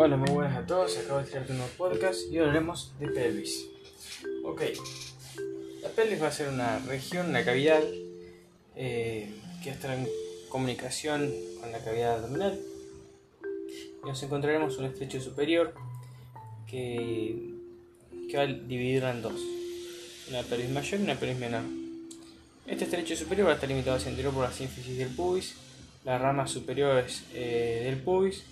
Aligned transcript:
Hola, 0.00 0.16
muy 0.16 0.30
buenas 0.30 0.56
a 0.56 0.64
todos. 0.64 0.96
Acabo 0.96 1.18
de 1.18 1.24
crear 1.24 1.44
un 1.50 1.56
nuevo 1.58 1.72
podcast 1.76 2.30
y 2.30 2.38
hablaremos 2.38 2.92
de 3.00 3.08
pelvis. 3.08 3.66
Ok, 4.44 4.62
la 5.82 5.88
pelvis 5.88 6.22
va 6.22 6.28
a 6.28 6.30
ser 6.30 6.50
una 6.50 6.78
región, 6.78 7.30
una 7.30 7.44
cavidad 7.44 7.82
eh, 8.76 9.28
que 9.60 9.70
está 9.70 9.92
en 9.92 10.06
comunicación 10.50 11.28
con 11.60 11.72
la 11.72 11.80
cavidad 11.80 12.14
abdominal. 12.14 12.60
Nos 14.04 14.22
encontraremos 14.22 14.78
un 14.78 14.84
estrecho 14.84 15.20
superior 15.20 15.74
que, 16.68 17.54
va 18.36 18.42
a 18.42 18.46
dividirla 18.46 19.10
en 19.10 19.22
dos: 19.22 19.40
una 20.28 20.44
pelvis 20.44 20.70
mayor 20.70 21.00
y 21.00 21.02
una 21.02 21.16
pelvis 21.16 21.38
menor. 21.38 21.64
Este 22.68 22.84
estrecho 22.84 23.16
superior 23.16 23.48
va 23.48 23.50
a 23.50 23.54
estar 23.54 23.68
limitado 23.68 23.96
hacia 23.96 24.10
el 24.10 24.12
interior 24.12 24.32
por 24.32 24.44
la 24.44 24.52
sínfisis 24.52 24.96
del 24.96 25.08
pubis, 25.08 25.56
las 26.04 26.20
ramas 26.20 26.52
superiores 26.52 27.24
eh, 27.34 27.80
del 27.84 28.00
pubis 28.00 28.44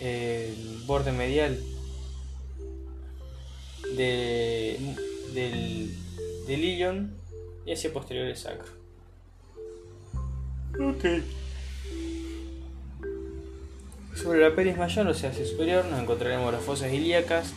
el 0.00 0.82
borde 0.86 1.12
medial 1.12 1.58
de, 3.96 4.78
del, 5.34 5.94
del 6.46 6.64
ilion 6.64 7.14
y 7.66 7.72
hacia 7.72 7.92
posterior 7.92 8.26
el 8.26 8.36
sacro. 8.36 8.72
Ok. 10.80 11.04
Sobre 14.14 14.40
la 14.40 14.54
peris 14.54 14.76
mayor, 14.76 15.06
o 15.06 15.14
sea, 15.14 15.30
hacia 15.30 15.46
superior, 15.46 15.84
nos 15.86 16.00
encontraremos 16.00 16.52
las 16.52 16.62
fosas 16.62 16.92
ilíacas 16.92 17.52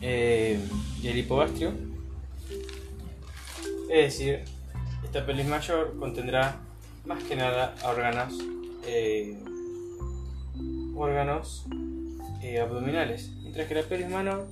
eh, 0.00 0.58
y 1.02 1.08
el 1.08 1.18
hipogastrio. 1.18 1.72
Es 3.90 4.18
decir, 4.18 4.44
esta 5.04 5.24
pelis 5.26 5.46
mayor 5.46 5.96
contendrá 5.98 6.60
más 7.04 7.22
que 7.22 7.36
nada 7.36 7.74
órganos 7.84 8.34
eh, 8.86 9.38
órganos 10.96 11.66
eh, 12.42 12.60
abdominales, 12.60 13.30
mientras 13.42 13.66
que 13.68 13.74
la 13.74 13.82
pelvis 13.82 14.08
menor 14.08 14.46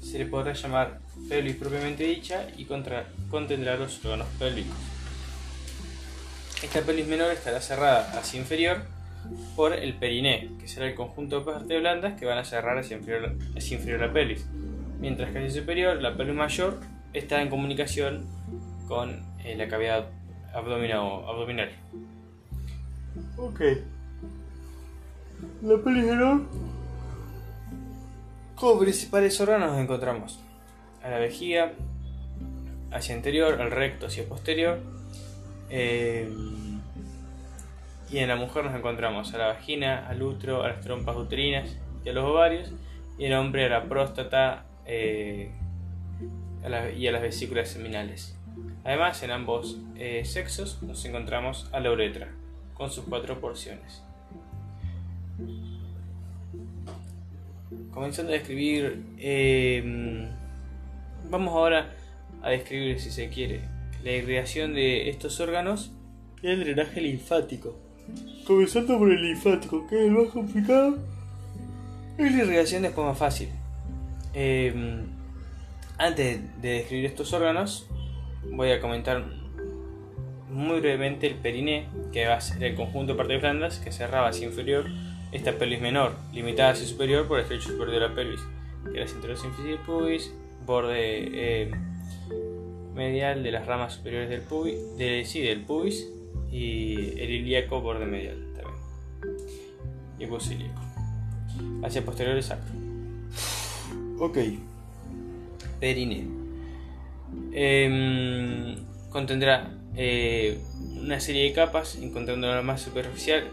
se 0.00 0.18
le 0.18 0.26
podrá 0.26 0.52
llamar 0.52 1.00
pelvis 1.28 1.56
propiamente 1.56 2.04
dicha 2.04 2.46
y 2.56 2.64
contendrá 2.64 3.76
los 3.76 4.04
órganos 4.04 4.28
pélvicos. 4.38 4.76
Esta 6.62 6.82
pelvis 6.82 7.06
menor 7.06 7.30
estará 7.30 7.60
cerrada 7.60 8.18
hacia 8.18 8.40
inferior 8.40 8.82
por 9.56 9.72
el 9.72 9.94
periné, 9.94 10.50
que 10.58 10.68
será 10.68 10.86
el 10.86 10.94
conjunto 10.94 11.40
de 11.40 11.46
partes 11.46 11.80
blandas 11.80 12.18
que 12.18 12.26
van 12.26 12.38
a 12.38 12.44
cerrar 12.44 12.78
hacia 12.78 12.96
inferior, 12.96 13.36
inferior 13.54 14.00
la 14.00 14.12
pelvis, 14.12 14.46
mientras 14.98 15.30
que 15.30 15.38
hacia 15.38 15.60
superior 15.60 16.00
la 16.00 16.16
pelvis 16.16 16.34
mayor 16.34 16.80
está 17.12 17.42
en 17.42 17.48
comunicación 17.48 18.26
con 18.88 19.22
eh, 19.44 19.54
la 19.56 19.68
cavidad 19.68 20.06
abdominal. 20.52 21.24
abdominal. 21.26 21.70
Ok. 23.36 23.60
La 25.62 25.76
menor 25.76 26.42
Como 28.54 28.80
principales 28.80 29.40
órganos 29.40 29.72
nos 29.72 29.80
encontramos 29.80 30.40
a 31.02 31.08
la 31.08 31.18
vejiga, 31.18 31.72
hacia 32.90 33.14
anterior, 33.14 33.60
al 33.60 33.70
recto 33.70 34.06
hacia 34.06 34.28
posterior. 34.28 34.80
Eh, 35.70 36.30
y 38.10 38.18
en 38.18 38.28
la 38.28 38.36
mujer 38.36 38.64
nos 38.64 38.74
encontramos 38.74 39.32
a 39.34 39.38
la 39.38 39.46
vagina, 39.46 40.06
al 40.08 40.22
útero, 40.22 40.62
a 40.62 40.68
las 40.68 40.80
trompas 40.80 41.16
uterinas 41.16 41.76
y 42.04 42.08
a 42.08 42.12
los 42.12 42.24
ovarios. 42.24 42.72
Y 43.18 43.26
en 43.26 43.32
el 43.32 43.38
hombre 43.38 43.66
a 43.66 43.68
la 43.68 43.84
próstata 43.84 44.64
eh, 44.86 45.52
y 46.96 47.06
a 47.06 47.12
las 47.12 47.22
vesículas 47.22 47.68
seminales. 47.68 48.36
Además, 48.84 49.22
en 49.22 49.30
ambos 49.30 49.78
eh, 49.96 50.24
sexos 50.24 50.82
nos 50.82 51.04
encontramos 51.04 51.68
a 51.72 51.80
la 51.80 51.92
uretra, 51.92 52.28
con 52.74 52.90
sus 52.90 53.04
cuatro 53.04 53.40
porciones. 53.40 54.02
Comenzando 57.92 58.32
a 58.32 58.34
describir, 58.34 59.04
eh, 59.18 60.28
vamos 61.28 61.54
ahora 61.54 61.92
a 62.42 62.50
describir, 62.50 63.00
si 63.00 63.10
se 63.10 63.28
quiere, 63.28 63.62
la 64.02 64.12
irrigación 64.12 64.74
de 64.74 65.10
estos 65.10 65.40
órganos 65.40 65.92
y 66.42 66.48
el 66.48 66.60
drenaje 66.60 67.00
linfático. 67.00 67.76
Comenzando 68.46 68.98
por 68.98 69.10
el 69.10 69.22
linfático, 69.22 69.86
que 69.86 69.96
es 69.96 70.02
el 70.02 70.12
más 70.12 70.28
complicado. 70.28 70.98
Es 72.16 72.32
la 72.32 72.42
irrigación 72.42 72.82
después 72.82 73.06
más 73.06 73.18
fácil. 73.18 73.48
Eh, 74.34 75.02
antes 75.98 76.40
de 76.62 76.68
describir 76.68 77.06
estos 77.06 77.32
órganos, 77.32 77.86
voy 78.50 78.70
a 78.70 78.80
comentar 78.80 79.24
muy 80.50 80.80
brevemente 80.80 81.26
el 81.26 81.34
periné, 81.34 81.86
que 82.12 82.26
va 82.26 82.34
a 82.34 82.40
ser 82.40 82.62
el 82.64 82.74
conjunto 82.74 83.12
de 83.12 83.18
partes 83.18 83.40
blandas 83.40 83.78
que 83.78 83.92
cerraba 83.92 84.28
hacia 84.28 84.46
inferior 84.46 84.86
esta 85.32 85.56
pelvis 85.58 85.80
menor, 85.80 86.14
limitada 86.32 86.72
hacia 86.72 86.86
superior 86.86 87.26
por 87.26 87.38
el 87.38 87.44
estrecho 87.44 87.68
superior 87.68 87.92
de 87.92 88.00
la 88.00 88.14
pelvis, 88.14 88.40
que 88.90 88.98
era 88.98 89.06
cinturón 89.06 89.36
del 89.64 89.78
pubis, 89.78 90.32
borde 90.66 90.96
eh, 90.98 91.70
medial 92.94 93.42
de 93.42 93.52
las 93.52 93.66
ramas 93.66 93.94
superiores 93.94 94.28
del 94.28 94.42
pubis, 94.42 94.76
de, 94.96 95.24
sí, 95.24 95.40
del 95.40 95.62
pubis 95.62 96.08
y 96.50 97.18
el 97.20 97.30
ilíaco 97.30 97.80
borde 97.80 98.06
medial 98.06 98.36
también. 98.54 98.76
Y 100.18 100.26
pus 100.26 100.50
ilíaco. 100.50 100.80
Hacia 101.82 102.04
posterior 102.04 102.36
el 102.36 102.42
sacro. 102.42 102.74
Ok. 104.18 104.38
Perine. 105.78 106.26
Em, 107.52 108.76
contendrá 109.08 109.70
eh, 109.96 110.60
una 111.00 111.20
serie 111.20 111.44
de 111.44 111.52
capas, 111.52 111.96
encontrando 111.96 112.52
la 112.52 112.62
más 112.62 112.82
superficial 112.82 113.44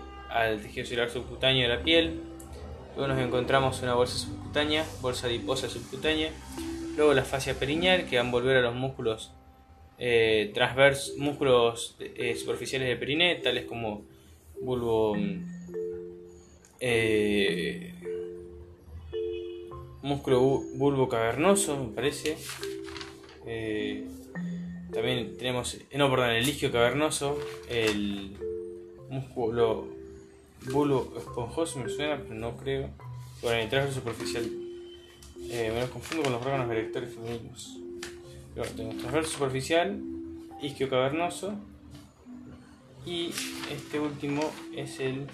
al 0.42 0.62
tejido 0.62 0.86
celular 0.86 1.10
subcutáneo 1.10 1.68
de 1.68 1.76
la 1.76 1.84
piel. 1.84 2.22
Luego 2.96 3.14
nos 3.14 3.22
encontramos 3.22 3.82
una 3.82 3.94
bolsa 3.94 4.18
subcutánea, 4.18 4.86
bolsa 5.02 5.28
adiposa 5.28 5.70
subcutánea. 5.70 6.32
Luego 6.96 7.14
la 7.14 7.24
fascia 7.24 7.54
perineal 7.54 8.06
que 8.06 8.18
va 8.18 8.24
a 8.24 8.26
envolver 8.26 8.58
a 8.58 8.62
los 8.62 8.74
músculos 8.74 9.32
eh, 10.00 10.54
músculos 11.18 11.96
eh, 12.00 12.36
superficiales 12.36 12.88
del 12.88 13.00
periné, 13.00 13.36
tales 13.36 13.66
como 13.66 14.04
bulbo, 14.62 15.16
eh, 16.80 17.94
músculo 20.02 20.62
bulbo 20.76 21.10
cavernoso, 21.10 21.84
me 21.84 21.94
parece. 21.94 22.38
Eh, 23.46 24.06
también 24.94 25.38
tenemos, 25.38 25.78
no, 25.94 26.10
perdón, 26.10 26.32
el 26.32 26.48
isquio 26.48 26.72
cavernoso, 26.72 27.38
el 27.70 28.36
músculo 29.10 29.97
bulbo 30.72 31.14
esponjoso 31.18 31.80
me 31.80 31.90
suena, 31.90 32.18
pero 32.18 32.36
no 32.36 32.56
creo. 32.58 32.90
Bueno, 33.42 33.60
el 33.60 33.70
transverso 33.70 34.00
superficial. 34.00 34.46
Eh, 35.50 35.72
me 35.74 35.82
lo 35.82 35.90
confundo 35.90 36.24
con 36.24 36.34
los 36.34 36.42
órganos 36.42 36.70
erectores 36.72 37.14
femeninos. 37.14 37.78
Pero 38.54 38.70
tenemos 38.72 38.98
transverso 38.98 39.32
superficial, 39.32 40.02
isquio 40.62 40.90
cavernoso. 40.90 41.54
Y 43.06 43.32
este 43.72 44.00
último 44.00 44.52
es 44.76 45.00
el 45.00 45.28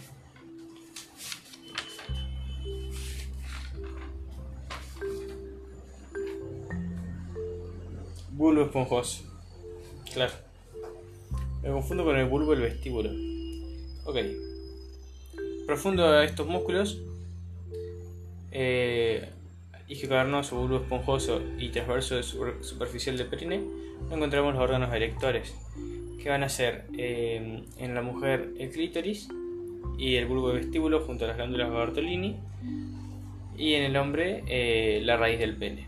bulbo 8.31 8.63
esponjoso. 8.63 9.23
Claro. 10.13 10.33
Me 11.63 11.71
confundo 11.71 12.03
con 12.03 12.17
el 12.17 12.27
bulbo 12.27 12.51
del 12.51 12.61
vestíbulo. 12.61 13.09
Ok 14.05 14.52
profundo 15.65 16.11
de 16.11 16.25
estos 16.25 16.47
músculos, 16.47 17.01
eh, 18.51 19.29
cavernoso, 20.07 20.57
bulbo 20.57 20.77
esponjoso 20.77 21.41
y 21.57 21.69
transverso 21.69 22.21
superficial 22.23 23.17
del 23.17 23.27
perine, 23.27 23.61
encontramos 24.11 24.53
los 24.53 24.63
órganos 24.63 24.93
erectores, 24.93 25.55
que 26.21 26.29
van 26.29 26.43
a 26.43 26.49
ser 26.49 26.85
eh, 26.97 27.63
en 27.77 27.95
la 27.95 28.01
mujer 28.01 28.53
el 28.59 28.69
clítoris 28.69 29.29
y 29.97 30.15
el 30.15 30.25
bulbo 30.25 30.49
de 30.49 30.61
vestíbulo 30.61 31.01
junto 31.01 31.25
a 31.25 31.27
las 31.29 31.37
glándulas 31.37 31.71
Bartolini, 31.71 32.37
y 33.57 33.73
en 33.73 33.83
el 33.83 33.97
hombre 33.97 34.43
eh, 34.47 35.01
la 35.03 35.17
raíz 35.17 35.39
del 35.39 35.55
pene. 35.55 35.87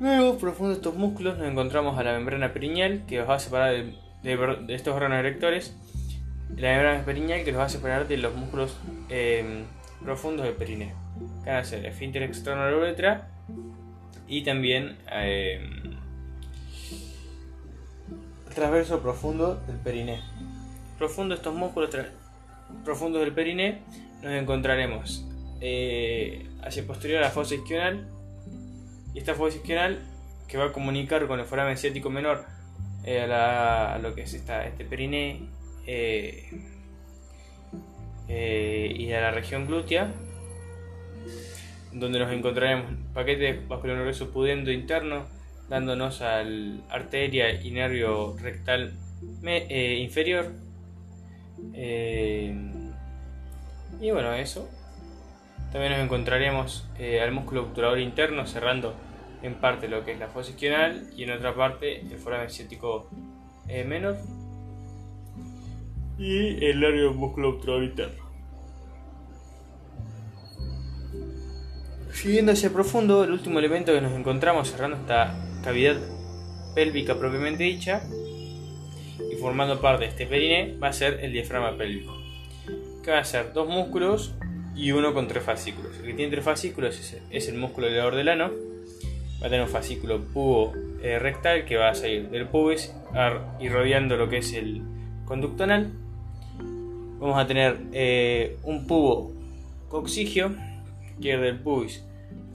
Luego, 0.00 0.38
profundo 0.38 0.70
de 0.70 0.76
estos 0.76 0.96
músculos, 0.96 1.38
nos 1.38 1.48
encontramos 1.48 1.98
a 1.98 2.02
la 2.02 2.12
membrana 2.14 2.52
perineal 2.52 3.04
que 3.06 3.18
los 3.18 3.28
va 3.28 3.36
a 3.36 3.38
separar 3.38 3.74
de, 4.22 4.74
estos 4.74 4.94
órganos 4.94 5.18
erectores. 5.18 5.76
La 6.56 6.72
membrana 6.72 7.04
perineal 7.04 7.44
que 7.44 7.52
los 7.52 7.60
va 7.60 7.66
a 7.66 7.68
separar 7.68 8.08
de 8.08 8.16
los 8.16 8.34
músculos 8.34 8.76
em, 9.08 9.64
profundos 10.02 10.46
del 10.46 10.54
perineo. 10.54 10.94
Que 11.44 11.50
van 11.50 11.60
a 11.60 11.64
ser 11.64 11.86
esfínter 11.86 12.24
externo 12.24 12.64
de 12.64 12.70
la 12.72 12.76
uretra 12.76 13.28
y 14.26 14.42
también 14.42 14.96
eh, 15.12 15.64
transverso 18.52 19.00
profundo 19.00 19.62
del 19.66 19.76
perineo. 19.76 20.20
Profundo 20.98 21.36
estos 21.36 21.54
músculos 21.54 21.90
profundos 22.84 23.20
del 23.20 23.32
perineo 23.32 23.76
nos 24.22 24.32
encontraremos 24.32 25.24
eh, 25.60 26.48
hacia 26.62 26.84
posterior 26.84 27.18
a 27.18 27.26
la 27.26 27.30
fosa 27.30 27.54
isquional 27.54 28.08
y 29.14 29.18
esta 29.18 29.34
fosa 29.34 29.56
isquional 29.56 30.00
que 30.48 30.58
va 30.58 30.66
a 30.66 30.72
comunicar 30.72 31.26
con 31.26 31.40
el 31.40 31.46
foramen 31.46 31.76
ciático 31.76 32.10
menor 32.10 32.44
eh, 33.04 33.22
a, 33.22 33.98
lo 34.00 34.14
que 34.14 34.22
es 34.22 34.34
esta, 34.34 34.66
este 34.66 34.84
periné 34.84 35.40
eh, 35.86 36.50
eh, 38.28 38.94
y 38.96 39.12
a 39.12 39.20
la 39.20 39.30
región 39.30 39.66
glútea, 39.66 40.12
donde 41.92 42.18
nos 42.18 42.32
encontraremos 42.32 42.86
paquete 43.12 43.60
vascular 43.68 44.10
pudendo 44.32 44.72
interno, 44.72 45.26
dándonos 45.68 46.22
al 46.22 46.82
arteria 46.88 47.62
y 47.62 47.70
nervio 47.70 48.36
rectal 48.38 48.94
inferior. 49.42 50.50
y 54.00 54.10
bueno, 54.10 54.34
eso. 54.34 54.68
También 55.72 55.92
nos 55.92 56.02
encontraremos 56.02 56.88
al 57.20 57.32
músculo 57.32 57.62
obturador 57.62 57.98
interno 57.98 58.46
cerrando 58.46 58.94
en 59.44 59.54
parte 59.56 59.88
lo 59.88 60.04
que 60.04 60.12
es 60.12 60.18
la 60.18 60.28
fosa 60.28 60.50
isquional 60.50 61.10
y 61.16 61.24
en 61.24 61.32
otra 61.32 61.54
parte 61.54 62.00
el 62.00 62.18
foramen 62.18 62.50
ciático 62.50 63.10
menor 63.66 64.16
y 66.18 66.64
el 66.64 66.84
área 66.84 67.10
músculo 67.10 67.82
interno. 67.82 68.24
Siguiendo 72.12 72.52
hacia 72.52 72.70
profundo, 72.70 73.24
el 73.24 73.32
último 73.32 73.58
elemento 73.58 73.92
que 73.92 74.00
nos 74.00 74.12
encontramos 74.12 74.70
cerrando 74.70 74.96
esta 74.96 75.34
cavidad 75.62 75.96
pélvica 76.74 77.18
propiamente 77.18 77.64
dicha 77.64 78.02
y 79.30 79.36
formando 79.36 79.80
parte 79.80 80.04
de 80.04 80.10
este 80.10 80.26
periné 80.26 80.76
va 80.78 80.88
a 80.88 80.92
ser 80.92 81.20
el 81.22 81.32
diafragma 81.32 81.76
pélvico, 81.76 82.16
que 83.02 83.10
va 83.10 83.18
a 83.18 83.24
ser 83.24 83.52
dos 83.52 83.68
músculos 83.68 84.34
y 84.74 84.92
uno 84.92 85.12
con 85.12 85.28
tres 85.28 85.42
fascículos. 85.44 85.98
El 85.98 86.06
que 86.06 86.14
tiene 86.14 86.30
tres 86.30 86.44
fascículos 86.44 87.14
es 87.30 87.48
el 87.48 87.58
músculo 87.58 87.88
elevador 87.88 88.14
del 88.14 88.28
ano, 88.28 88.50
va 89.44 89.48
a 89.48 89.50
tener 89.50 89.62
un 89.62 89.68
fascículo 89.68 90.24
pubo 90.24 90.72
eh, 91.02 91.18
rectal 91.18 91.66
que 91.66 91.76
va 91.76 91.90
a 91.90 91.94
salir 91.94 92.30
del 92.30 92.48
pubis 92.48 92.94
y 93.60 93.68
rodeando 93.68 94.16
lo 94.16 94.30
que 94.30 94.38
es 94.38 94.54
el 94.54 94.80
conducto 95.26 95.64
anal 95.64 95.92
vamos 97.24 97.38
a 97.38 97.46
tener 97.46 97.78
eh, 97.92 98.58
un 98.64 98.86
pubo 98.86 99.32
coxigio, 99.88 100.54
que 101.22 101.34
es 101.34 101.40
del 101.40 101.58
pubis 101.58 102.04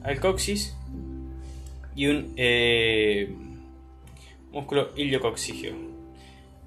al 0.03 0.19
coxis, 0.19 0.77
y 1.95 2.05
un 2.05 2.33
eh, 2.37 3.33
músculo 4.51 4.91
iliocoxigio, 4.95 5.73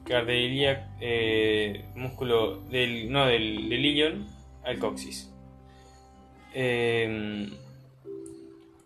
que 0.04 0.18
es 0.18 0.26
del 0.26 0.78
eh, 1.00 1.84
músculo 1.94 2.62
del, 2.62 3.10
no, 3.10 3.26
del, 3.26 3.72
ilion 3.72 4.26
al 4.64 4.78
coxis. 4.80 5.30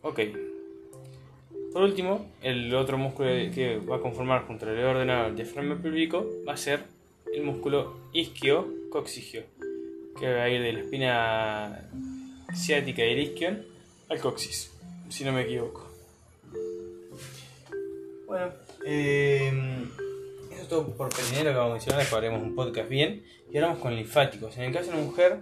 ok. 0.02 0.20
Por 1.76 1.84
último, 1.84 2.25
el 2.40 2.75
otro 2.75 2.96
músculo 2.96 3.28
que 3.55 3.76
va 3.76 3.96
a 3.96 4.00
conformar 4.00 4.46
junto 4.46 4.64
al 4.64 4.82
ordenado 4.82 5.26
del 5.26 5.37
diafragma 5.37 5.76
público 5.76 6.26
va 6.49 6.55
a 6.55 6.56
ser 6.56 6.84
el 7.34 7.43
músculo 7.43 7.99
isquio 8.14 8.67
coxigio, 8.88 9.43
que 10.19 10.26
va 10.26 10.44
a 10.44 10.49
ir 10.49 10.62
de 10.62 10.73
la 10.73 10.81
espina 10.81 11.90
ciática 12.55 13.05
y 13.05 13.12
el 13.12 13.19
isquion 13.19 13.67
al 14.08 14.19
coxis, 14.20 14.75
si 15.11 15.23
no 15.23 15.32
me 15.32 15.43
equivoco. 15.43 15.87
Bueno, 18.26 18.52
eh, 18.87 19.52
eso 20.52 20.62
es 20.62 20.69
todo 20.69 20.96
por 20.96 21.11
perinero 21.11 21.50
que 21.50 21.56
vamos 21.58 21.72
a 21.72 21.75
mencionar, 21.75 22.00
después 22.00 22.43
un 22.43 22.55
podcast 22.55 22.88
bien. 22.88 23.22
Y 23.52 23.56
ahora 23.58 23.67
vamos 23.67 23.82
con 23.82 23.94
linfáticos. 23.94 24.56
En 24.56 24.64
el 24.64 24.72
caso 24.72 24.93
de 24.93 24.96
una 24.96 25.05
mujer, 25.05 25.37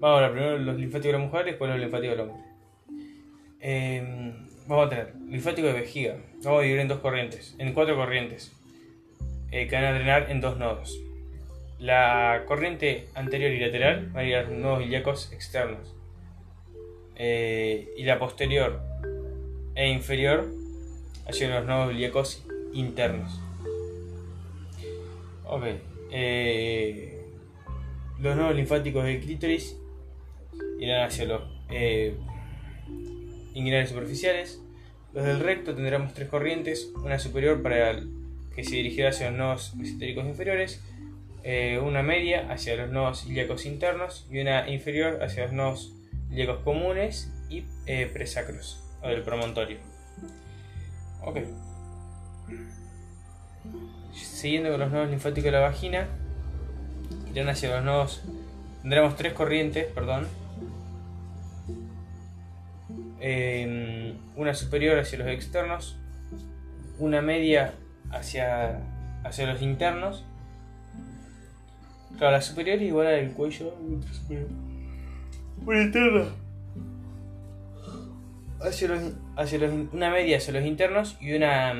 vamos 0.00 0.18
a 0.18 0.20
ver 0.20 0.32
primero 0.32 0.58
los 0.58 0.76
linfáticos 0.76 1.12
de 1.12 1.18
la 1.18 1.24
mujer 1.24 1.46
y 1.46 1.50
después 1.52 1.70
los 1.70 1.80
linfáticos 1.80 2.18
del 2.18 2.28
hombre. 2.28 2.44
Eh, 3.62 4.49
vamos 4.70 4.86
a 4.86 4.88
tener 4.88 5.14
linfático 5.28 5.66
de 5.66 5.72
vejiga. 5.72 6.16
Vamos 6.44 6.60
a 6.60 6.62
dividir 6.62 6.80
en 6.80 6.88
dos 6.88 7.00
corrientes, 7.00 7.56
en 7.58 7.74
cuatro 7.74 7.96
corrientes, 7.96 8.52
eh, 9.50 9.66
que 9.66 9.74
van 9.74 9.84
a 9.84 9.92
drenar 9.92 10.30
en 10.30 10.40
dos 10.40 10.58
nodos. 10.58 10.96
La 11.80 12.44
corriente 12.46 13.08
anterior 13.14 13.50
y 13.50 13.58
lateral 13.58 14.14
va 14.14 14.20
a 14.20 14.24
ir 14.24 14.36
a 14.36 14.42
los 14.42 14.52
nodos 14.52 14.84
ilíacos 14.84 15.32
externos. 15.32 15.96
Eh, 17.16 17.88
y 17.96 18.04
la 18.04 18.18
posterior 18.18 18.80
e 19.74 19.90
inferior 19.90 20.46
hacia 21.28 21.48
los 21.48 21.66
nodos 21.66 21.92
ilíacos 21.92 22.46
internos. 22.72 23.40
Ok. 25.46 25.64
Eh, 26.12 27.24
los 28.20 28.36
nodos 28.36 28.54
linfáticos 28.54 29.04
del 29.04 29.20
clítoris 29.20 29.76
irán 30.78 31.08
hacia 31.08 31.24
los 31.24 31.42
inguinales 33.54 33.90
superficiales. 33.90 34.60
Los 35.12 35.24
del 35.24 35.40
recto 35.40 35.74
tendremos 35.74 36.14
tres 36.14 36.28
corrientes, 36.28 36.90
una 37.02 37.18
superior 37.18 37.62
para 37.62 38.00
que 38.54 38.64
se 38.64 38.76
dirigirá 38.76 39.10
hacia 39.10 39.30
los 39.30 39.38
nodos 39.38 39.74
mesentéricos 39.76 40.26
inferiores 40.26 40.80
eh, 41.42 41.80
una 41.82 42.02
media 42.02 42.52
hacia 42.52 42.76
los 42.76 42.90
nodos 42.90 43.24
ilíacos 43.26 43.64
internos 43.64 44.26
y 44.30 44.40
una 44.40 44.68
inferior 44.68 45.22
hacia 45.22 45.44
los 45.44 45.52
nodos 45.52 45.92
ilíacos 46.30 46.58
comunes 46.62 47.32
y 47.48 47.64
eh, 47.86 48.10
presacros 48.12 48.84
o 49.02 49.08
del 49.08 49.22
promontorio. 49.22 49.78
Ok. 51.22 51.38
Siguiendo 54.12 54.70
con 54.70 54.80
los 54.80 54.90
nodos 54.90 55.08
linfáticos 55.08 55.44
de 55.44 55.50
la 55.50 55.60
vagina, 55.60 56.08
irán 57.32 57.48
hacia 57.48 57.74
los 57.76 57.84
nodos. 57.84 58.22
Tendremos 58.82 59.16
tres 59.16 59.32
corrientes, 59.32 59.86
perdón. 59.86 60.28
Em, 63.20 64.16
una 64.36 64.54
superior 64.54 64.98
hacia 64.98 65.18
los 65.18 65.28
externos, 65.28 65.98
una 66.98 67.20
media 67.22 67.74
hacia, 68.10 68.80
hacia 69.24 69.46
los 69.46 69.62
internos 69.62 70.24
Claro, 72.20 72.32
la 72.32 72.42
superior 72.42 72.82
igual 72.82 73.06
a 73.06 73.10
del 73.10 73.32
cuello. 73.32 73.74
Una 75.64 75.82
interna. 75.82 76.26
Hacia 78.60 78.88
los, 78.88 79.14
hacia 79.36 79.58
los, 79.58 79.72
una 79.92 80.10
media 80.10 80.36
hacia 80.36 80.52
los 80.52 80.66
internos 80.66 81.16
y 81.18 81.32
una 81.32 81.72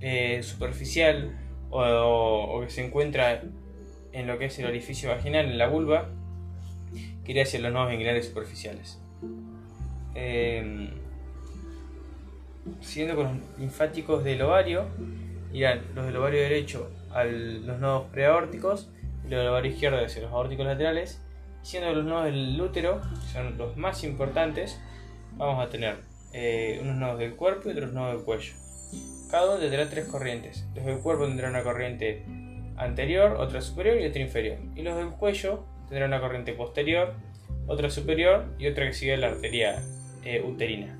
eh, 0.00 0.42
superficial 0.42 1.38
o, 1.70 2.62
que 2.64 2.70
se 2.70 2.84
encuentra 2.84 3.42
en 4.12 4.26
lo 4.26 4.38
que 4.38 4.46
es 4.46 4.58
el 4.58 4.66
orificio 4.66 5.10
vaginal, 5.10 5.46
en 5.46 5.56
la 5.56 5.68
vulva, 5.68 6.08
que 7.24 7.30
iría 7.30 7.44
hacia 7.44 7.60
los 7.60 7.72
nodos 7.72 7.92
inguinales 7.92 8.26
superficiales. 8.26 9.00
Em, 10.14 10.90
siguiendo 12.80 13.16
con 13.16 13.24
los 13.24 13.58
linfáticos 13.58 14.24
del 14.24 14.42
ovario, 14.42 14.86
irán 15.52 15.82
los 15.94 16.06
del 16.06 16.16
ovario 16.16 16.40
derecho 16.40 16.90
a 17.12 17.24
los 17.24 17.78
nodos 17.78 18.08
preaórticos 18.10 18.88
del 19.28 19.46
ovario 19.48 19.72
izquierdo 19.72 20.04
hacia 20.04 20.22
los 20.22 20.32
aórticos 20.32 20.66
laterales, 20.66 21.20
siendo 21.62 21.92
los 21.92 22.04
nodos 22.04 22.26
del 22.26 22.60
útero, 22.60 23.00
que 23.00 23.32
son 23.32 23.58
los 23.58 23.76
más 23.76 24.02
importantes, 24.04 24.80
vamos 25.36 25.64
a 25.64 25.70
tener 25.70 25.96
eh, 26.32 26.78
unos 26.82 26.96
nodos 26.96 27.18
del 27.18 27.34
cuerpo 27.34 27.68
y 27.68 27.72
otros 27.72 27.92
nodos 27.92 28.16
del 28.16 28.24
cuello. 28.24 28.52
Cada 29.30 29.50
uno 29.50 29.60
tendrá 29.60 29.88
tres 29.88 30.06
corrientes. 30.06 30.66
Los 30.74 30.84
del 30.84 30.98
cuerpo 30.98 31.26
tendrán 31.26 31.50
una 31.50 31.62
corriente 31.62 32.24
anterior, 32.76 33.36
otra 33.38 33.60
superior 33.60 34.00
y 34.00 34.06
otra 34.06 34.20
inferior. 34.20 34.58
Y 34.74 34.82
los 34.82 34.96
del 34.96 35.10
cuello 35.10 35.64
tendrán 35.88 36.10
una 36.10 36.20
corriente 36.20 36.52
posterior, 36.52 37.14
otra 37.68 37.90
superior 37.90 38.46
y 38.58 38.66
otra 38.66 38.86
que 38.86 38.92
sigue 38.92 39.16
la 39.16 39.28
arteria 39.28 39.80
eh, 40.24 40.42
uterina. 40.42 40.96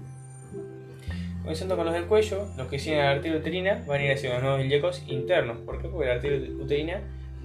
Comenzando 1.43 1.77
con 1.77 1.87
los 1.87 1.95
del 1.95 2.05
cuello, 2.05 2.47
los 2.57 2.69
que 2.69 2.79
siguen 2.79 3.01
a 3.01 3.05
la 3.05 3.11
arteria 3.13 3.39
uterina 3.39 3.83
van 3.87 4.01
a 4.01 4.05
ir 4.05 4.13
hacia 4.13 4.35
los 4.35 4.43
nodos 4.43 4.65
ilíacos 4.65 5.03
internos. 5.09 5.59
¿Por 5.59 5.81
qué? 5.81 5.89
Porque 5.89 6.07
la 6.07 6.15
arteria 6.15 6.51
uterina 6.53 7.01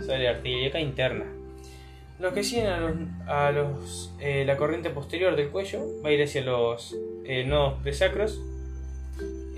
sale 0.06 0.28
arteria 0.28 0.80
interna. 0.80 1.26
Los 2.20 2.34
que 2.34 2.44
siguen 2.44 2.68
a, 3.28 3.52
los, 3.52 4.14
eh, 4.20 4.44
la 4.46 4.58
corriente 4.58 4.90
posterior 4.90 5.36
del 5.36 5.50
cuello 5.50 5.86
va 6.04 6.10
a 6.10 6.12
ir 6.12 6.24
hacia 6.24 6.44
los 6.44 6.96
eh, 7.26 7.44
nodos 7.46 7.82
presacros 7.82 8.42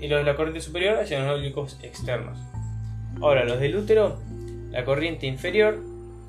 y 0.00 0.08
los 0.08 0.20
de 0.20 0.24
la 0.24 0.36
corriente 0.36 0.60
superior 0.60 0.98
hacia 0.98 1.20
los 1.20 1.40
nodos 1.40 1.78
externos. 1.82 2.38
Ahora, 3.20 3.44
los 3.44 3.58
del 3.60 3.76
útero, 3.76 4.18
la 4.70 4.84
corriente 4.84 5.26
inferior, 5.26 5.78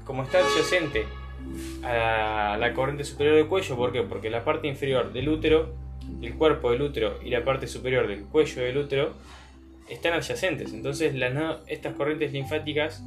como 0.06 0.24
está 0.24 0.40
adyacente 0.40 1.06
a 1.84 2.58
la 2.60 2.74
corriente 2.74 3.04
superior 3.04 3.36
del 3.36 3.48
cuello, 3.48 3.76
¿por 3.76 3.92
qué? 3.92 4.04
Porque 4.04 4.30
la 4.30 4.44
parte 4.44 4.68
inferior 4.68 5.14
del 5.14 5.30
útero, 5.30 5.74
el 6.22 6.36
cuerpo 6.36 6.72
del 6.72 6.82
útero 6.82 7.20
y 7.24 7.30
la 7.30 7.44
parte 7.44 7.68
superior 7.68 8.08
del 8.08 8.26
cuello 8.26 8.62
del 8.62 8.78
útero 8.78 9.14
están 9.90 10.14
adyacentes. 10.14 10.74
Entonces, 10.74 11.16
las, 11.16 11.34
estas 11.68 11.96
corrientes 11.96 12.32
linfáticas 12.32 13.04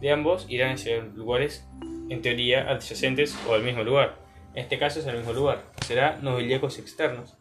de 0.00 0.10
ambos 0.10 0.46
irán 0.48 0.72
hacia 0.72 1.02
lugares 1.14 1.66
en 2.08 2.22
teoría 2.22 2.70
adyacentes 2.70 3.36
o 3.48 3.54
al 3.54 3.62
mismo 3.62 3.84
lugar. 3.84 4.18
En 4.54 4.62
este 4.62 4.78
caso 4.78 5.00
es 5.00 5.06
al 5.06 5.16
mismo 5.16 5.32
lugar, 5.32 5.62
será 5.86 6.18
nodos 6.20 6.78
externos. 6.78 7.36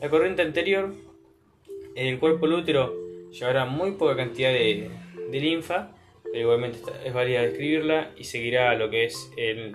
La 0.00 0.08
corriente 0.08 0.40
anterior 0.40 0.94
en 1.94 2.06
el 2.06 2.18
cuerpo 2.18 2.46
del 2.46 2.60
útero 2.60 2.94
llevará 3.30 3.66
muy 3.66 3.92
poca 3.92 4.16
cantidad 4.16 4.50
de, 4.50 4.90
linfa, 5.30 5.90
pero 6.32 6.42
igualmente 6.42 6.78
es 7.04 7.12
válida 7.12 7.42
describirla 7.42 8.12
y 8.16 8.24
seguirá 8.24 8.74
lo 8.74 8.90
que 8.90 9.04
es 9.04 9.32
el 9.36 9.74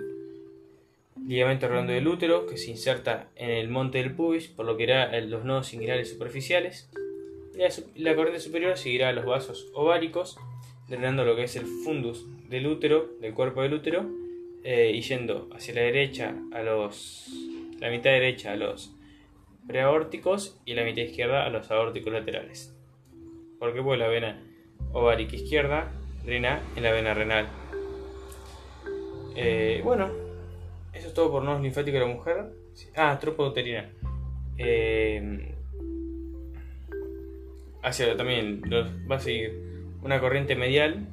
ligamento 1.27 1.67
redondo 1.67 1.93
del 1.93 2.07
útero 2.07 2.45
que 2.45 2.57
se 2.57 2.71
inserta 2.71 3.29
en 3.35 3.49
el 3.49 3.69
monte 3.69 3.97
del 3.97 4.13
pubis, 4.13 4.47
por 4.47 4.65
lo 4.65 4.77
que 4.77 4.83
irá 4.83 5.19
los 5.21 5.43
nodos 5.43 5.73
inguinales 5.73 6.09
superficiales. 6.09 6.89
La, 7.55 7.69
la 7.95 8.15
corriente 8.15 8.41
superior 8.41 8.77
seguirá 8.77 9.11
los 9.13 9.25
vasos 9.25 9.69
ováricos 9.73 10.37
drenando 10.87 11.25
lo 11.25 11.35
que 11.35 11.43
es 11.43 11.55
el 11.55 11.65
fundus 11.65 12.25
del 12.49 12.67
útero, 12.67 13.09
del 13.19 13.33
cuerpo 13.33 13.61
del 13.61 13.73
útero, 13.73 14.05
eh, 14.63 14.91
y 14.93 15.01
yendo 15.01 15.49
hacia 15.53 15.75
la 15.75 15.81
derecha 15.81 16.35
a 16.51 16.61
los. 16.61 17.27
la 17.79 17.89
mitad 17.89 18.11
derecha 18.11 18.53
a 18.53 18.55
los 18.55 18.95
preaórticos 19.67 20.59
y 20.65 20.73
la 20.73 20.83
mitad 20.83 21.03
izquierda 21.03 21.45
a 21.45 21.49
los 21.49 21.69
aórticos 21.71 22.13
laterales. 22.13 22.75
¿Por 23.59 23.73
qué? 23.73 23.81
Porque 23.81 23.97
la 23.97 24.07
vena 24.07 24.43
ovárica 24.91 25.35
izquierda 25.35 25.91
en 26.27 26.83
la 26.83 26.91
vena 26.91 27.13
renal. 27.13 27.47
Eh, 29.35 29.81
bueno, 29.83 30.09
eso 30.93 31.07
es 31.07 31.13
todo 31.13 31.31
por 31.31 31.43
nodos 31.43 31.61
linfáticos 31.61 31.99
de 31.99 32.07
la 32.07 32.13
mujer. 32.13 32.45
Ah, 32.95 33.17
tropa 33.19 33.43
uterina. 33.43 33.89
Eh, 34.57 35.55
hacia 37.83 38.17
también 38.17 38.61
va 39.09 39.15
a 39.17 39.19
seguir 39.19 39.53
una 40.01 40.19
corriente 40.19 40.55
medial 40.55 41.07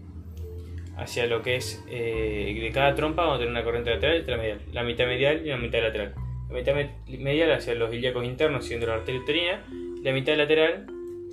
hacia 0.96 1.26
lo 1.26 1.42
que 1.42 1.56
es 1.56 1.84
eh, 1.90 2.58
de 2.60 2.70
cada 2.72 2.94
trompa 2.94 3.22
vamos 3.22 3.36
a 3.36 3.38
tener 3.40 3.50
una 3.50 3.64
corriente 3.64 3.90
lateral 3.90 4.18
y 4.18 4.20
otra 4.20 4.36
medial 4.36 4.60
la 4.72 4.82
mitad 4.82 5.06
medial 5.06 5.44
y 5.44 5.50
la 5.50 5.56
mitad 5.56 5.80
lateral 5.80 6.14
la 6.48 6.54
mitad 6.54 6.74
medial 7.18 7.52
hacia 7.52 7.74
los 7.74 7.92
ilíacos 7.92 8.24
internos 8.24 8.64
siendo 8.64 8.86
la 8.86 8.94
arteria 8.94 9.20
uterina 9.20 9.64
la 10.02 10.12
mitad 10.12 10.36
lateral 10.36 10.86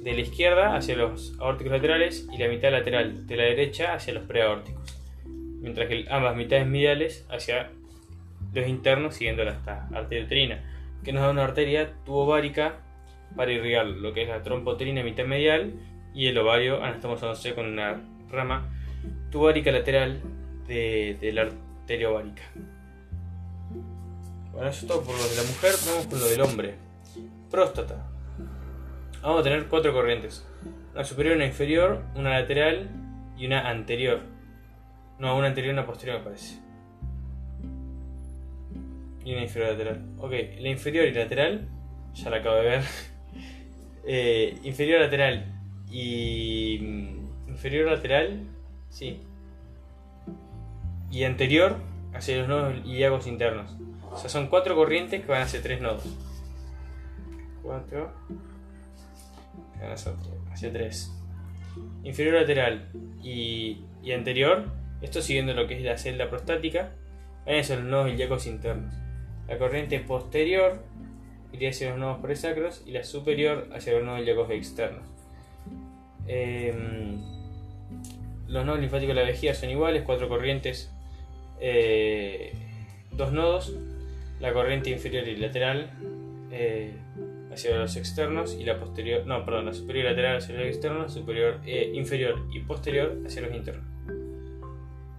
de 0.03 0.13
la 0.13 0.21
izquierda 0.21 0.75
hacia 0.75 0.95
los 0.95 1.35
aórticos 1.39 1.73
laterales 1.73 2.27
y 2.31 2.37
la 2.37 2.47
mitad 2.47 2.71
lateral 2.71 3.27
de 3.27 3.37
la 3.37 3.43
derecha 3.43 3.93
hacia 3.93 4.13
los 4.13 4.23
preaórticos 4.23 4.97
mientras 5.61 5.87
que 5.87 6.05
ambas 6.09 6.35
mitades 6.35 6.65
mediales 6.65 7.25
hacia 7.29 7.71
los 8.53 8.67
internos 8.67 9.15
siguiendo 9.15 9.43
la 9.43 9.59
arteria 9.93 10.25
uterina 10.25 10.63
que 11.03 11.13
nos 11.13 11.23
da 11.23 11.31
una 11.31 11.43
arteria 11.43 11.93
tubovárica 12.05 12.79
para 13.35 13.51
irrigar 13.51 13.85
lo 13.85 14.13
que 14.13 14.23
es 14.23 14.29
la 14.29 14.43
trompa 14.43 14.71
uterina 14.71 15.03
mitad 15.03 15.25
medial 15.25 15.73
y 16.13 16.27
el 16.27 16.37
ovario, 16.37 16.85
estamos 16.85 17.21
hablando 17.21 17.55
con 17.55 17.65
una 17.67 18.01
rama 18.29 18.69
tubárica 19.31 19.71
lateral 19.71 20.21
de, 20.67 21.31
la 21.33 21.43
arteria 21.43 22.09
ovárica. 22.09 22.43
Bueno, 24.51 24.69
eso 24.69 24.81
es 24.81 24.87
todo 24.87 25.03
por 25.03 25.15
lo 25.15 25.23
de 25.23 25.35
la 25.35 25.43
mujer, 25.43 25.75
vamos 25.85 26.07
con 26.07 26.19
lo 26.19 26.25
del 26.25 26.41
hombre. 26.41 26.75
Próstata. 27.49 28.08
Vamos 29.21 29.41
a 29.41 29.43
tener 29.43 29.67
cuatro 29.67 29.91
corrientes. 29.91 30.45
Una 30.93 31.03
superior, 31.03 31.35
una 31.35 31.45
inferior, 31.45 32.03
una 32.15 32.39
lateral 32.39 32.89
y 33.37 33.45
una 33.47 33.69
anterior. 33.69 34.21
No, 35.17 35.35
una 35.35 35.47
anterior 35.47 35.71
y 35.71 35.77
una 35.77 35.85
posterior 35.85 36.19
me 36.19 36.23
parece. 36.23 36.59
Y 39.25 39.33
una 39.33 39.41
inferior 39.41 39.71
lateral. 39.71 40.05
Ok, 40.19 40.31
la 40.59 40.69
inferior 40.69 41.05
y 41.05 41.11
lateral, 41.11 41.67
ya 42.13 42.29
la 42.29 42.37
acabo 42.37 42.55
de 42.55 42.61
ver. 42.63 42.83
Eh, 44.11 44.57
inferior 44.63 45.01
lateral 45.01 45.45
y. 45.91 46.79
Mm, 46.81 47.49
inferior 47.49 47.91
lateral, 47.91 48.41
sí. 48.89 49.19
Y 51.11 51.25
anterior 51.25 51.75
hacia 52.13 52.37
los 52.37 52.47
nodos 52.47 52.73
ilíacos 52.85 53.27
internos. 53.27 53.75
O 54.09 54.17
sea, 54.17 54.29
son 54.29 54.47
cuatro 54.47 54.73
corrientes 54.73 55.23
que 55.23 55.31
van 55.31 55.43
hacia 55.43 55.61
tres 55.61 55.81
nodos. 55.81 56.05
Cuatro. 57.61 58.11
Hacia 59.81 60.71
tres. 60.71 61.11
Inferior 62.03 62.35
lateral 62.35 62.89
y, 63.23 63.83
y 64.03 64.11
anterior. 64.11 64.65
Esto 65.01 65.21
siguiendo 65.21 65.53
lo 65.53 65.67
que 65.67 65.77
es 65.77 65.83
la 65.83 65.97
celda 65.97 66.29
prostática. 66.29 66.91
Van 67.45 67.57
hacia 67.57 67.77
los 67.77 67.85
nodos 67.85 68.11
ilíacos 68.11 68.47
internos. 68.47 68.93
La 69.47 69.57
corriente 69.57 69.99
posterior 69.99 70.83
iría 71.51 71.69
hacia 71.69 71.89
los 71.89 71.99
nodos 71.99 72.19
presacros 72.19 72.83
y 72.85 72.91
la 72.91 73.03
superior 73.03 73.69
hacia 73.73 73.93
los 73.93 74.03
nodos 74.03 74.21
ilíacos 74.21 74.51
externos. 74.51 75.03
Em, 76.27 77.21
los 78.47 78.65
nodos 78.65 78.79
linfáticos 78.79 79.15
de 79.15 79.21
la 79.21 79.27
vejiga 79.27 79.53
son 79.53 79.69
iguales, 79.69 80.03
cuatro 80.05 80.29
corrientes, 80.29 80.91
eh, 81.59 82.53
dos 83.11 83.31
nodos, 83.31 83.75
la 84.39 84.53
corriente 84.53 84.91
inferior 84.91 85.27
y 85.27 85.35
lateral 85.37 85.91
eh, 86.51 86.93
hacia 87.51 87.77
los 87.77 87.95
externos 87.95 88.55
y 88.55 88.63
la 88.63 88.79
posterior, 88.79 89.25
no, 89.25 89.43
perdón, 89.43 89.65
la 89.65 89.73
superior 89.73 90.05
lateral 90.05 90.37
hacia 90.37 90.55
los 90.55 90.67
externos, 90.67 91.13
superior, 91.13 91.59
eh, 91.65 91.91
inferior 91.93 92.45
y 92.53 92.59
posterior 92.59 93.17
hacia 93.25 93.41
los 93.41 93.53
internos. 93.53 93.85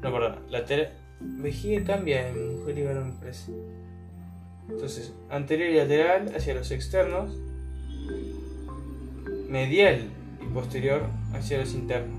No, 0.03 0.13
perdón, 0.13 0.37
lateral, 0.49 0.93
vejiga 1.21 1.85
cambia 1.85 2.29
en 2.29 2.59
mujer 2.59 2.79
y 2.79 2.83
varón, 2.85 3.17
parece. 3.19 3.53
Entonces, 4.69 5.13
anterior 5.29 5.71
y 5.71 5.77
lateral 5.77 6.33
hacia 6.35 6.55
los 6.55 6.71
externos, 6.71 7.37
medial 9.49 10.09
y 10.41 10.55
posterior 10.55 11.03
hacia 11.35 11.59
los 11.59 11.75
internos. 11.75 12.19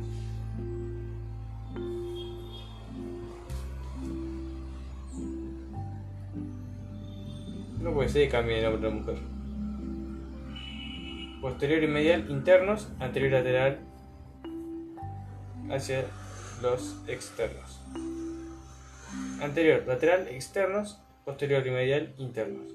No 7.80 7.94
puede 7.94 8.10
ser 8.10 8.26
que 8.26 8.30
cambie 8.30 8.58
de 8.58 8.62
la 8.62 8.70
mujer. 8.70 9.31
Posterior 11.42 11.82
y 11.84 11.88
medial 11.88 12.30
internos, 12.30 12.90
anterior 13.00 13.32
y 13.32 13.34
lateral 13.34 13.80
hacia 15.72 16.06
los 16.62 16.98
externos. 17.08 17.82
Anterior, 19.42 19.84
lateral, 19.88 20.28
externos, 20.28 21.00
posterior 21.26 21.66
y 21.66 21.72
medial 21.72 22.14
internos. 22.20 22.68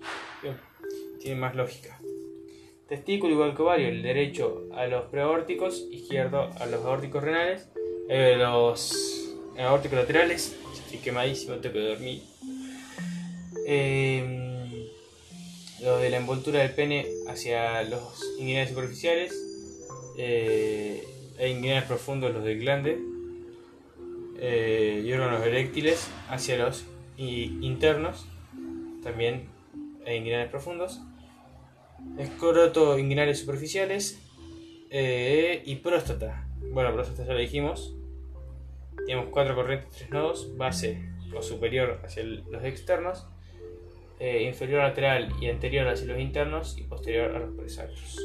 Tiene 1.21 1.41
más 1.41 1.55
lógica. 1.55 1.97
Testículo 2.89 3.35
igual 3.35 3.55
que 3.55 3.63
ovario, 3.63 3.89
el 3.89 4.03
derecho 4.03 4.69
a 4.75 4.87
los 4.87 5.07
preaórticos, 5.07 5.87
izquierdo 5.91 6.51
a 6.59 6.67
los 6.67 6.85
aórticos 6.85 7.23
renales, 7.23 7.69
eh, 8.09 8.35
los 8.37 9.37
aórticos 9.59 9.99
laterales, 9.99 10.57
estoy 10.75 10.99
quemadísimo, 10.99 11.57
tengo 11.57 11.75
que 11.75 11.81
dormir. 11.81 12.23
Eh, 13.67 14.93
los 15.83 16.01
de 16.01 16.11
la 16.11 16.17
envoltura 16.17 16.61
del 16.61 16.71
pene 16.73 17.07
hacia 17.29 17.83
los 17.83 18.23
inguinales 18.39 18.71
superficiales 18.71 19.33
eh, 20.19 21.07
e 21.39 21.51
inguinales 21.51 21.85
profundos, 21.85 22.33
los 22.33 22.45
del 22.45 22.59
glande, 22.61 22.99
eh, 24.39 25.03
y 25.05 25.13
órganos 25.13 25.47
eréctiles 25.47 26.09
hacia 26.29 26.59
los 26.59 26.85
internos 27.17 28.27
también 29.03 29.49
en 30.05 30.17
inguinales 30.17 30.51
profundos, 30.51 31.01
escroto 32.19 32.99
inguinales 32.99 33.41
superficiales 33.41 34.21
eh, 34.91 35.63
y 35.65 35.77
próstata. 35.77 36.47
Bueno, 36.73 36.93
próstata 36.93 37.25
ya 37.25 37.33
lo 37.33 37.39
dijimos. 37.39 37.95
Tenemos 39.07 39.27
cuatro 39.31 39.55
corrientes, 39.55 39.91
tres 39.91 40.11
nodos, 40.11 40.57
base 40.57 41.09
o 41.35 41.43
superior 41.43 42.01
hacia 42.05 42.25
los 42.25 42.65
externos, 42.65 43.27
eh, 44.19 44.45
inferior 44.45 44.83
lateral 44.83 45.33
y 45.41 45.49
anterior 45.49 45.87
hacia 45.89 46.07
los 46.07 46.19
internos 46.19 46.77
y 46.79 46.83
posterior 46.83 47.35
a 47.35 47.39
los 47.39 47.55
presacros. 47.55 48.19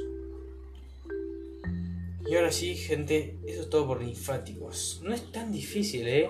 Y 2.29 2.36
ahora 2.36 2.51
sí, 2.51 2.75
gente, 2.75 3.36
eso 3.45 3.63
es 3.63 3.69
todo 3.69 3.88
por 3.88 4.01
linfáticos. 4.01 5.01
No 5.03 5.13
es 5.13 5.31
tan 5.31 5.51
difícil, 5.51 6.07
¿eh? 6.07 6.29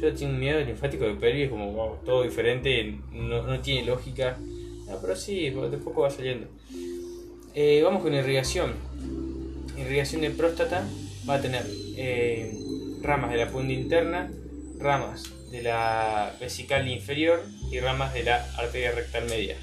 Yo 0.00 0.14
tengo 0.14 0.32
miedo 0.32 0.58
del 0.58 0.68
linfático 0.68 1.04
de 1.04 1.14
Peri, 1.14 1.42
es 1.42 1.50
como 1.50 2.00
todo 2.04 2.22
diferente, 2.22 2.98
no, 3.12 3.60
tiene 3.60 3.84
lógica. 3.84 4.38
pero 5.00 5.16
sí, 5.16 5.50
de 5.50 5.78
poco 5.78 6.02
va 6.02 6.10
saliendo. 6.10 6.46
Eh, 7.54 7.82
vamos 7.82 8.02
con 8.02 8.14
irrigación. 8.14 8.72
Irrigación 9.76 10.22
de 10.22 10.30
próstata 10.30 10.88
va 11.28 11.34
a 11.34 11.40
tener 11.40 11.66
eh, 11.96 12.52
ramas 13.02 13.30
de 13.30 13.36
la 13.36 13.48
punta 13.48 13.72
interna, 13.72 14.30
ramas 14.78 15.24
de 15.50 15.62
la 15.62 16.34
vesical 16.40 16.88
inferior 16.88 17.42
y 17.70 17.80
ramas 17.80 18.12
de 18.12 18.24
la 18.24 18.44
arteria 18.56 18.92
rectal 18.92 19.26
media. 19.28 19.56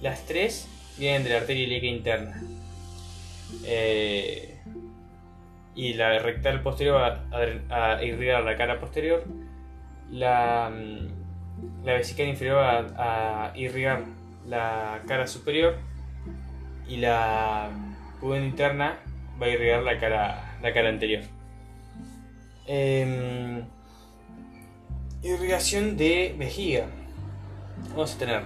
Las 0.00 0.26
tres 0.26 0.68
vienen 0.98 1.24
de 1.24 1.30
la 1.30 1.36
arteria 1.38 1.64
ilíaca 1.64 1.86
interna. 1.86 2.42
Eh, 3.64 4.58
y 5.74 5.94
la 5.94 6.18
rectal 6.18 6.62
posterior 6.62 6.96
va 6.96 7.24
a, 7.70 8.02
irrigar 8.02 8.42
la 8.42 8.56
cara 8.56 8.78
posterior, 8.78 9.24
la, 10.10 10.70
mm, 10.70 11.84
la 11.84 11.98
inferior 11.98 12.56
va 12.56 13.46
a, 13.48 13.56
irrigar 13.56 14.04
la 14.46 15.00
cara 15.06 15.26
superior 15.26 15.76
y 16.88 16.96
la 16.96 17.70
pubenda 18.20 18.46
interna 18.46 18.98
va 19.40 19.46
a 19.46 19.48
irrigar 19.48 19.82
la 19.82 19.98
cara, 19.98 20.58
la 20.60 20.72
cara 20.72 20.88
anterior. 20.88 21.22
Em, 22.66 23.64
irrigación 25.22 25.96
de 25.96 26.34
vejiga. 26.38 26.86
Vamos 27.90 28.14
a 28.14 28.18
tener 28.18 28.42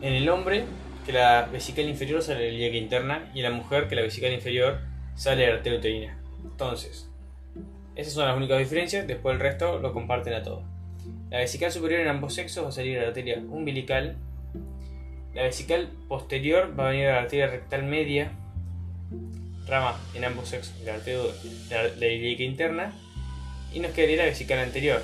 en 0.00 0.12
el 0.12 0.28
hombre 0.28 0.64
que 1.04 1.12
la 1.12 1.48
vesical 1.52 1.88
inferior 1.88 2.22
sale 2.22 2.48
la 2.48 2.54
ilíaca 2.54 2.76
interna 2.76 3.30
y 3.34 3.38
en 3.38 3.44
la 3.44 3.50
mujer 3.50 3.88
que 3.88 3.94
la 3.94 4.02
vesical 4.02 4.32
inferior 4.32 4.80
sale 5.16 5.46
la 5.46 5.54
arteria 5.54 5.78
uterina. 5.78 6.18
Entonces, 6.44 7.10
esas 7.94 8.12
son 8.12 8.26
las 8.26 8.36
únicas 8.36 8.58
diferencias, 8.58 9.06
después 9.06 9.34
el 9.34 9.40
resto 9.40 9.78
lo 9.78 9.92
comparten 9.92 10.34
a 10.34 10.42
todo. 10.42 10.62
La 11.30 11.38
vesical 11.38 11.72
superior 11.72 12.00
en 12.00 12.08
ambos 12.08 12.34
sexos 12.34 12.64
va 12.64 12.68
a 12.68 12.72
salir 12.72 12.94
de 12.94 13.02
la 13.02 13.08
arteria 13.08 13.38
umbilical. 13.38 14.16
La 15.34 15.42
vesical 15.42 15.88
posterior 16.08 16.78
va 16.78 16.88
a 16.88 16.90
venir 16.90 17.08
a 17.08 17.12
la 17.14 17.20
arteria 17.22 17.48
rectal 17.48 17.82
media. 17.84 18.32
rama 19.66 19.98
en 20.14 20.24
ambos 20.24 20.48
sexos 20.48 20.78
de 20.78 20.86
la 20.86 20.94
arteria 21.80 22.44
interna. 22.44 22.92
Y 23.72 23.80
nos 23.80 23.90
quedaría 23.92 24.18
la 24.18 24.24
vesical 24.24 24.60
anterior, 24.60 25.02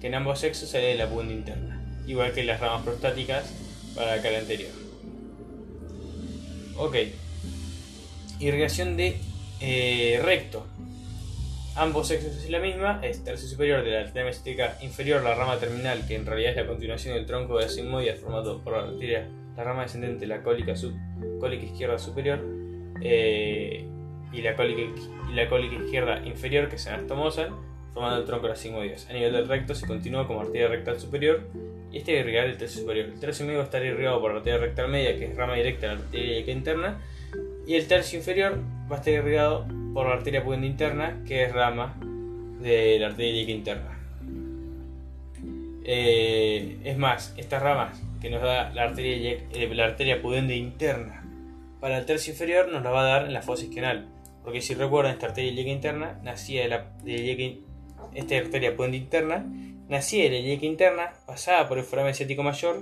que 0.00 0.08
en 0.08 0.14
ambos 0.14 0.40
sexos 0.40 0.68
sale 0.68 0.88
de 0.88 0.96
la 0.96 1.08
punta 1.08 1.32
interna, 1.32 1.81
igual 2.06 2.32
que 2.32 2.44
las 2.44 2.60
ramas 2.60 2.82
prostáticas 2.82 3.52
para 3.94 4.16
la 4.16 4.22
cara 4.22 4.38
anterior. 4.38 4.70
Ok. 6.76 6.96
Irrigación 8.40 8.96
de 8.96 9.16
eh, 9.60 10.20
recto. 10.24 10.66
Ambos 11.74 12.08
sexos 12.08 12.36
es 12.36 12.50
la 12.50 12.58
misma, 12.58 13.00
es 13.02 13.24
tercio 13.24 13.48
superior 13.48 13.82
de 13.82 13.92
la 13.92 14.00
arteria 14.00 14.24
mesótica 14.24 14.76
inferior, 14.82 15.22
la 15.22 15.34
rama 15.34 15.58
terminal, 15.58 16.06
que 16.06 16.16
en 16.16 16.26
realidad 16.26 16.50
es 16.50 16.56
la 16.56 16.66
continuación 16.66 17.14
del 17.14 17.24
tronco 17.24 17.58
de 17.58 17.66
la 17.66 18.16
formado 18.16 18.60
por 18.62 18.74
la 18.74 18.82
arteria, 18.90 19.26
la 19.56 19.64
rama 19.64 19.82
descendente, 19.82 20.26
la 20.26 20.42
cólica, 20.42 20.76
sub, 20.76 20.92
izquierda 21.62 21.98
superior, 21.98 22.40
eh, 23.00 23.86
y, 24.32 24.42
la 24.42 24.54
cólica, 24.54 24.82
y 25.30 25.34
la 25.34 25.48
cólica 25.48 25.76
izquierda 25.76 26.26
inferior, 26.26 26.68
que 26.68 26.76
se 26.76 26.90
anastomosan, 26.90 27.54
formando 27.94 28.20
el 28.20 28.26
tronco 28.26 28.42
de 28.44 28.50
las 28.50 28.58
sigmoides. 28.58 29.08
A 29.08 29.14
nivel 29.14 29.32
del 29.32 29.48
recto 29.48 29.74
se 29.74 29.86
continúa 29.86 30.26
como 30.26 30.42
arteria 30.42 30.68
rectal 30.68 31.00
superior, 31.00 31.48
y 31.92 31.98
este 31.98 32.18
irrigar 32.18 32.46
el 32.46 32.56
tercio 32.56 32.80
superior. 32.80 33.06
El 33.06 33.20
tercio 33.20 33.46
medio 33.46 33.62
estar 33.62 33.84
irrigado 33.84 34.20
por 34.20 34.32
la 34.32 34.38
arteria 34.38 34.58
rectal 34.58 34.88
media, 34.88 35.18
que 35.18 35.26
es 35.26 35.36
rama 35.36 35.54
directa 35.54 35.88
de 35.88 35.94
la 35.94 36.00
arteria 36.00 36.52
interna, 36.52 37.00
y 37.66 37.74
el 37.74 37.86
tercio 37.86 38.18
inferior 38.18 38.58
va 38.90 38.96
a 38.96 38.98
estar 38.98 39.12
irrigado 39.12 39.66
por 39.92 40.06
la 40.06 40.14
arteria 40.14 40.42
pudenda 40.42 40.66
interna, 40.66 41.22
que 41.26 41.44
es 41.44 41.52
rama 41.52 41.94
de 42.60 42.98
la 42.98 43.08
arteria 43.08 43.42
interna. 43.50 43.98
Eh, 45.84 46.78
es 46.84 46.96
más, 46.96 47.34
estas 47.36 47.62
ramas 47.62 48.00
que 48.20 48.30
nos 48.30 48.40
da 48.40 48.70
la 48.70 48.84
arteria, 48.84 49.38
eh, 49.52 49.74
la 49.74 49.84
arteria 49.84 50.20
interna 50.54 51.24
para 51.80 51.98
el 51.98 52.06
tercio 52.06 52.32
inferior 52.32 52.68
nos 52.68 52.84
la 52.84 52.90
va 52.90 53.00
a 53.00 53.04
dar 53.04 53.26
en 53.26 53.32
la 53.32 53.42
fosa 53.42 53.64
isquional. 53.64 54.06
Porque 54.44 54.60
si 54.60 54.74
recuerdan, 54.74 55.14
esta 55.14 55.26
arteria 55.26 55.50
ilíaca 55.50 55.70
interna 55.70 56.20
nacía 56.22 56.62
de 56.62 56.68
la 56.68 56.92
de 57.02 57.62
esta 58.14 58.36
arteria 58.36 58.76
pudenda 58.76 58.96
interna 58.96 59.46
nacía 59.88 60.24
de 60.24 60.30
la 60.30 60.36
ilíaca 60.38 60.66
interna, 60.66 61.12
pasaba 61.26 61.68
por 61.68 61.78
el 61.78 61.84
foramen 61.84 62.12
asiático 62.12 62.42
mayor, 62.42 62.80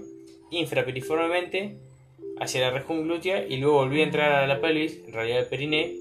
infraperiformemente 0.51 1.77
hacia 2.39 2.61
la 2.61 2.71
región 2.71 3.03
glútea 3.03 3.47
y 3.47 3.57
luego 3.57 3.79
volvía 3.79 4.05
a 4.05 4.07
entrar 4.07 4.33
a 4.33 4.47
la 4.47 4.61
pelvis, 4.61 5.01
en 5.07 5.13
realidad 5.13 5.41
el 5.41 5.47
periné, 5.47 5.97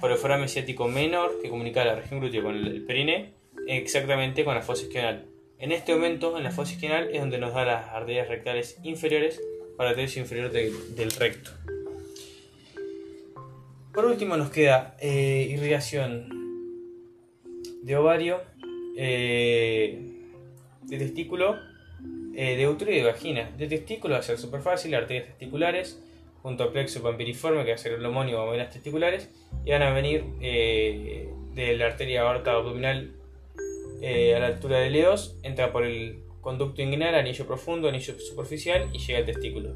por 0.00 0.12
el 0.12 0.16
foramen 0.16 0.44
asiático 0.44 0.86
menor 0.86 1.40
que 1.42 1.48
comunicaba 1.48 1.86
la 1.86 1.96
región 1.96 2.20
glútea 2.20 2.42
con 2.42 2.54
el 2.54 2.84
periné, 2.84 3.32
exactamente 3.66 4.44
con 4.44 4.54
la 4.54 4.62
fosa 4.62 4.84
isquional. 4.84 5.26
En 5.58 5.72
este 5.72 5.92
momento, 5.92 6.38
en 6.38 6.44
la 6.44 6.52
fosa 6.52 6.72
isquional, 6.72 7.08
es 7.12 7.20
donde 7.20 7.38
nos 7.38 7.52
da 7.52 7.64
las 7.64 7.88
arterias 7.88 8.28
rectales 8.28 8.78
inferiores 8.84 9.40
para 9.76 9.90
el 9.90 9.96
tercio 9.96 10.22
inferior 10.22 10.52
del 10.52 11.10
recto. 11.10 11.50
Por 13.92 14.04
último 14.04 14.36
nos 14.36 14.50
queda 14.50 14.96
eh, 15.00 15.48
irrigación 15.50 16.47
de 17.88 17.96
ovario, 17.96 18.42
eh, 18.98 19.98
de 20.82 20.98
testículo, 20.98 21.56
eh, 22.34 22.54
de 22.54 22.68
útero 22.68 22.92
y 22.92 22.96
de 22.96 23.04
vagina. 23.04 23.50
De 23.56 23.66
testículo 23.66 24.12
va 24.12 24.20
a 24.20 24.22
ser 24.22 24.36
súper 24.36 24.60
fácil, 24.60 24.94
arterias 24.94 25.26
testiculares, 25.28 25.98
junto 26.42 26.64
al 26.64 26.72
plexo 26.72 27.02
pampiriforme, 27.02 27.64
que 27.64 27.70
va 27.70 27.76
a 27.76 27.78
ser 27.78 27.92
el 27.92 28.04
homónimo 28.04 28.40
a 28.40 28.50
venas 28.50 28.70
testiculares, 28.70 29.30
y 29.64 29.70
van 29.70 29.82
a 29.82 29.90
venir 29.94 30.22
eh, 30.42 31.30
de 31.54 31.76
la 31.78 31.86
arteria 31.86 32.22
aorta 32.22 32.52
abdominal 32.52 33.12
a 34.00 34.38
la 34.38 34.46
altura 34.46 34.78
del 34.80 34.94
E2, 34.94 35.40
entra 35.42 35.72
por 35.72 35.84
el 35.84 36.20
conducto 36.42 36.82
inguinal, 36.82 37.14
anillo 37.14 37.46
profundo, 37.46 37.88
anillo 37.88 38.20
superficial 38.20 38.88
y 38.92 38.98
llega 38.98 39.18
al 39.18 39.24
testículo. 39.24 39.74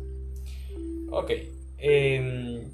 Ok. 1.11 1.33
Em, 1.79 2.71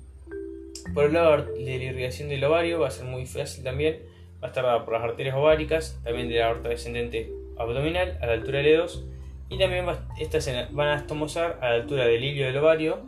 por 0.92 1.04
el 1.04 1.12
lado 1.14 1.44
de 1.54 1.64
la 1.64 1.70
irrigación 1.70 2.28
del 2.28 2.44
ovario 2.44 2.80
va 2.80 2.88
a 2.88 2.90
ser 2.90 3.06
muy 3.06 3.24
fácil 3.24 3.62
también. 3.62 4.02
Va 4.42 4.46
a 4.46 4.46
estar 4.48 4.64
dada 4.64 4.84
por 4.84 4.94
las 4.94 5.02
arterias 5.02 5.34
ováricas, 5.34 6.00
también 6.04 6.28
de 6.28 6.38
la 6.38 6.46
aorta 6.46 6.68
descendente 6.68 7.32
abdominal 7.58 8.18
a 8.22 8.26
la 8.26 8.32
altura 8.34 8.58
del 8.58 8.80
E2 8.80 9.04
y 9.50 9.58
también 9.58 9.86
estas 10.18 10.50
van 10.72 10.88
a 10.88 10.96
estomosar 10.96 11.58
a 11.60 11.70
la 11.70 11.74
altura 11.76 12.06
del 12.06 12.22
hilio 12.22 12.46
del 12.46 12.56
ovario 12.58 13.02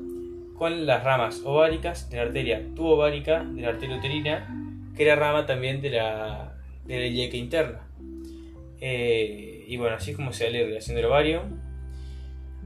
con 0.56 0.86
las 0.86 1.04
ramas 1.04 1.42
ováricas 1.44 2.10
de 2.10 2.16
la 2.16 2.22
arteria 2.22 2.62
tubovárica 2.74 3.44
de 3.44 3.62
la 3.62 3.68
arteria 3.68 3.96
uterina 3.96 4.56
que 4.96 5.04
era 5.04 5.16
rama 5.16 5.46
también 5.46 5.80
de 5.80 5.90
la, 5.90 6.54
de 6.84 6.98
la 6.98 7.06
interna. 7.06 7.80
Eh, 8.80 9.64
y 9.68 9.76
bueno 9.76 9.96
así 9.96 10.12
es 10.12 10.16
como 10.16 10.32
se 10.32 10.44
da 10.44 10.50
la 10.50 10.58
irrigación 10.58 10.96
del 10.96 11.06
ovario. 11.06 11.42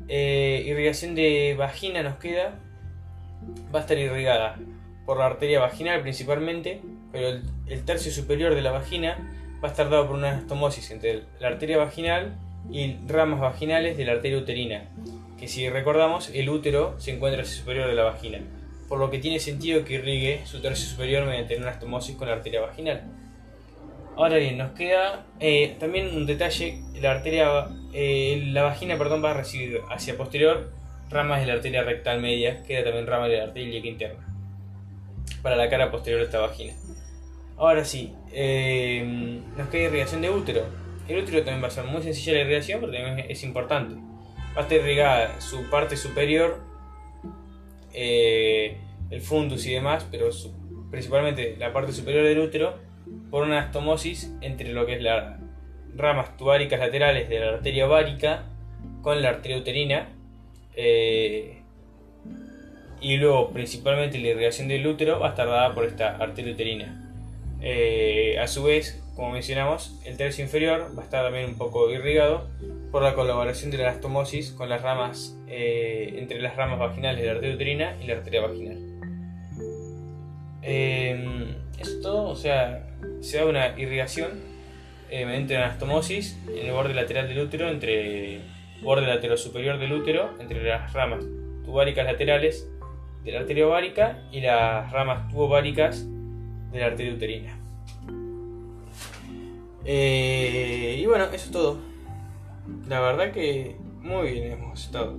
Eh, 0.08 0.64
irrigación 0.66 1.14
de 1.14 1.54
vagina 1.58 2.02
nos 2.02 2.16
queda. 2.16 2.60
Va 3.74 3.80
a 3.80 3.82
estar 3.82 3.98
irrigada 3.98 4.58
por 5.04 5.18
la 5.18 5.26
arteria 5.26 5.60
vaginal 5.60 6.00
principalmente 6.00 6.80
pero 7.14 7.28
el, 7.28 7.42
el 7.68 7.84
tercio 7.84 8.12
superior 8.12 8.54
de 8.54 8.60
la 8.60 8.72
vagina 8.72 9.16
va 9.62 9.68
a 9.68 9.70
estar 9.70 9.88
dado 9.88 10.08
por 10.08 10.16
una 10.16 10.32
anastomosis 10.32 10.90
entre 10.90 11.22
la 11.38 11.48
arteria 11.48 11.78
vaginal 11.78 12.34
y 12.70 12.96
ramas 13.06 13.40
vaginales 13.40 13.96
de 13.96 14.04
la 14.04 14.12
arteria 14.12 14.36
uterina, 14.36 14.90
que 15.38 15.48
si 15.48 15.68
recordamos 15.70 16.30
el 16.30 16.48
útero 16.50 16.96
se 16.98 17.12
encuentra 17.12 17.42
hacia 17.42 17.56
superior 17.56 17.86
de 17.86 17.94
la 17.94 18.02
vagina, 18.02 18.40
por 18.88 18.98
lo 18.98 19.10
que 19.10 19.18
tiene 19.18 19.38
sentido 19.38 19.84
que 19.84 19.94
irrigue 19.94 20.42
su 20.44 20.60
tercio 20.60 20.86
superior 20.86 21.24
mediante 21.24 21.56
una 21.56 21.68
anastomosis 21.68 22.16
con 22.16 22.28
la 22.28 22.34
arteria 22.34 22.60
vaginal. 22.60 23.04
Ahora 24.16 24.36
bien, 24.36 24.58
nos 24.58 24.72
queda 24.72 25.24
eh, 25.40 25.76
también 25.78 26.14
un 26.14 26.26
detalle, 26.26 26.80
la 27.00 27.12
arteria, 27.12 27.68
eh, 27.92 28.42
la 28.52 28.64
vagina 28.64 28.98
perdón, 28.98 29.24
va 29.24 29.30
a 29.30 29.34
recibir 29.34 29.80
hacia 29.88 30.16
posterior 30.16 30.72
ramas 31.10 31.40
de 31.40 31.46
la 31.46 31.54
arteria 31.54 31.82
rectal 31.84 32.20
media, 32.20 32.62
queda 32.64 32.84
también 32.84 33.06
rama 33.06 33.28
de 33.28 33.38
la 33.38 33.44
arteria 33.44 33.78
interna, 33.78 34.26
para 35.42 35.56
la 35.56 35.68
cara 35.68 35.90
posterior 35.90 36.20
de 36.20 36.26
esta 36.26 36.40
vagina. 36.40 36.74
Ahora 37.56 37.84
sí, 37.84 38.12
nos 39.56 39.68
queda 39.68 39.82
irrigación 39.84 40.22
de 40.22 40.30
útero. 40.30 40.64
El 41.06 41.22
útero 41.22 41.38
también 41.38 41.62
va 41.62 41.68
a 41.68 41.70
ser 41.70 41.84
muy 41.84 42.02
sencilla 42.02 42.32
la 42.32 42.40
irrigación, 42.40 42.80
pero 42.80 42.92
también 42.92 43.26
es 43.28 43.42
importante. 43.44 43.94
Va 44.56 44.60
a 44.60 44.62
estar 44.62 44.78
irrigada 44.78 45.40
su 45.40 45.68
parte 45.70 45.96
superior, 45.96 46.60
eh, 47.92 48.78
el 49.10 49.20
fundus 49.20 49.66
y 49.66 49.74
demás, 49.74 50.06
pero 50.10 50.30
principalmente 50.90 51.56
la 51.58 51.72
parte 51.72 51.92
superior 51.92 52.24
del 52.24 52.38
útero, 52.38 52.78
por 53.30 53.44
una 53.44 53.60
astomosis 53.60 54.32
entre 54.40 54.72
lo 54.72 54.86
que 54.86 54.94
es 54.94 55.02
las 55.02 55.38
ramas 55.94 56.36
tubáricas 56.36 56.80
laterales 56.80 57.28
de 57.28 57.38
la 57.38 57.48
arteria 57.50 57.86
ovárica 57.86 58.46
con 59.02 59.22
la 59.22 59.28
arteria 59.28 59.58
uterina. 59.58 60.08
Eh, 60.74 61.60
y 63.00 63.16
luego, 63.18 63.50
principalmente, 63.50 64.18
la 64.18 64.28
irrigación 64.28 64.66
del 64.66 64.86
útero 64.86 65.20
va 65.20 65.26
a 65.26 65.30
estar 65.30 65.46
dada 65.46 65.74
por 65.74 65.84
esta 65.84 66.16
arteria 66.16 66.54
uterina. 66.54 67.03
Eh, 67.66 68.38
a 68.38 68.46
su 68.46 68.62
vez, 68.62 69.02
como 69.16 69.30
mencionamos, 69.30 69.98
el 70.04 70.18
tercio 70.18 70.44
inferior 70.44 70.92
va 70.96 71.00
a 71.00 71.04
estar 71.06 71.24
también 71.24 71.46
un 71.46 71.56
poco 71.56 71.90
irrigado 71.90 72.46
por 72.92 73.02
la 73.02 73.14
colaboración 73.14 73.70
de 73.70 73.78
la 73.78 73.88
anastomosis 73.88 74.50
con 74.50 74.68
las 74.68 74.82
ramas 74.82 75.34
eh, 75.48 76.14
entre 76.18 76.42
las 76.42 76.56
ramas 76.56 76.78
vaginales 76.78 77.22
de 77.22 77.26
la 77.26 77.32
arteria 77.32 77.54
uterina 77.54 77.96
y 78.02 78.06
la 78.06 78.16
arteria 78.16 78.42
vaginal. 78.42 78.76
Eh, 80.60 81.56
esto, 81.78 82.28
o 82.28 82.36
sea, 82.36 82.86
se 83.22 83.38
da 83.38 83.46
una 83.46 83.68
irrigación 83.78 84.32
eh, 85.08 85.24
mediante 85.24 85.56
una 85.56 85.64
anastomosis 85.64 86.38
en 86.48 86.66
el 86.66 86.72
borde 86.72 86.92
lateral 86.92 87.28
del 87.28 87.38
útero, 87.38 87.70
entre 87.70 88.42
borde 88.82 89.06
lateral 89.06 89.38
superior 89.38 89.78
del 89.78 89.90
útero, 89.90 90.34
entre 90.38 90.62
las 90.62 90.92
ramas 90.92 91.24
tubáricas 91.64 92.04
laterales 92.04 92.68
de 93.24 93.32
la 93.32 93.40
arteria 93.40 93.66
ovárica 93.66 94.18
y 94.30 94.42
las 94.42 94.92
ramas 94.92 95.30
tubováricas 95.30 96.06
de 96.74 96.80
la 96.80 96.86
arteria 96.86 97.14
uterina. 97.14 97.56
Eh, 99.84 100.96
y 100.98 101.06
bueno, 101.06 101.24
eso 101.26 101.46
es 101.46 101.50
todo. 101.50 101.78
La 102.88 103.00
verdad 103.00 103.32
que 103.32 103.76
muy 104.00 104.32
bien 104.32 104.52
hemos 104.52 104.84
estado. 104.84 105.16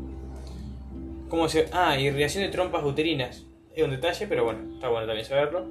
¿Cómo 1.29 1.47
se.? 1.47 1.69
Ah, 1.71 1.97
irrigación 1.97 2.43
de 2.43 2.49
trompas 2.49 2.83
uterinas. 2.83 3.45
Es 3.73 3.83
un 3.83 3.91
detalle, 3.91 4.27
pero 4.27 4.43
bueno, 4.43 4.75
está 4.75 4.89
bueno 4.89 5.07
también 5.07 5.25
saberlo. 5.25 5.65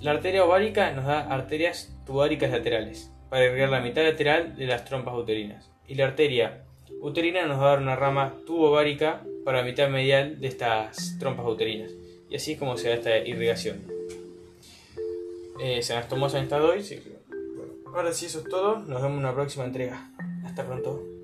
La 0.00 0.12
arteria 0.12 0.44
ovárica 0.44 0.92
nos 0.92 1.04
da 1.04 1.20
arterias 1.20 1.94
tubáricas 2.06 2.50
laterales 2.50 3.12
para 3.28 3.44
irrigar 3.44 3.68
la 3.68 3.80
mitad 3.80 4.02
lateral 4.02 4.56
de 4.56 4.66
las 4.66 4.84
trompas 4.84 5.14
uterinas. 5.14 5.70
Y 5.86 5.96
la 5.96 6.06
arteria 6.06 6.64
uterina 7.02 7.46
nos 7.46 7.60
va 7.60 7.66
a 7.66 7.70
dar 7.70 7.80
una 7.80 7.96
rama 7.96 8.34
tubovárica 8.46 9.22
para 9.44 9.58
la 9.58 9.64
mitad 9.64 9.88
medial 9.88 10.40
de 10.40 10.48
estas 10.48 11.18
trompas 11.18 11.46
uterinas. 11.46 11.92
Y 12.30 12.36
así 12.36 12.52
es 12.52 12.58
como 12.58 12.76
se 12.76 12.88
da 12.88 12.94
esta 12.94 13.18
irrigación 13.18 13.97
eh, 15.60 15.82
se 15.82 15.92
anastomosa 15.92 16.38
en 16.38 16.44
estado 16.44 16.76
y 16.76 16.82
ahora 17.94 18.12
sí, 18.12 18.26
eso 18.26 18.40
es 18.40 18.44
todo. 18.48 18.78
Nos 18.78 19.02
vemos 19.02 19.18
en 19.18 19.18
una 19.18 19.34
próxima 19.34 19.64
entrega. 19.64 20.10
Hasta 20.44 20.64
pronto. 20.64 21.17